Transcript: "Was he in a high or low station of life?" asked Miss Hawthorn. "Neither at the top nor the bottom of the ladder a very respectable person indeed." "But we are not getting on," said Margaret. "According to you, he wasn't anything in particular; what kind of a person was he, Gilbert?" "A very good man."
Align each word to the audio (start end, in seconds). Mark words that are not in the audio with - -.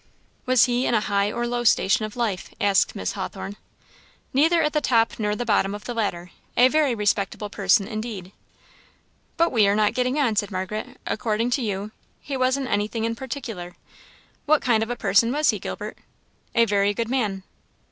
"Was 0.47 0.63
he 0.63 0.87
in 0.87 0.95
a 0.95 0.99
high 1.01 1.31
or 1.31 1.45
low 1.45 1.63
station 1.63 2.05
of 2.05 2.15
life?" 2.15 2.49
asked 2.59 2.95
Miss 2.95 3.11
Hawthorn. 3.11 3.55
"Neither 4.33 4.63
at 4.63 4.73
the 4.73 4.81
top 4.81 5.19
nor 5.19 5.35
the 5.35 5.45
bottom 5.45 5.75
of 5.75 5.83
the 5.85 5.93
ladder 5.93 6.31
a 6.57 6.69
very 6.69 6.95
respectable 6.95 7.51
person 7.51 7.87
indeed." 7.87 8.31
"But 9.37 9.51
we 9.51 9.67
are 9.67 9.75
not 9.75 9.93
getting 9.93 10.17
on," 10.17 10.35
said 10.35 10.49
Margaret. 10.49 10.97
"According 11.05 11.51
to 11.51 11.61
you, 11.61 11.91
he 12.19 12.35
wasn't 12.35 12.67
anything 12.69 13.03
in 13.03 13.15
particular; 13.15 13.75
what 14.47 14.63
kind 14.63 14.81
of 14.81 14.89
a 14.89 14.95
person 14.95 15.31
was 15.31 15.51
he, 15.51 15.59
Gilbert?" 15.59 15.99
"A 16.55 16.65
very 16.65 16.95
good 16.95 17.07
man." 17.07 17.43